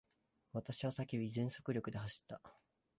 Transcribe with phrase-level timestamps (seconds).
[0.53, 2.41] 私は叫び、全速力で走った。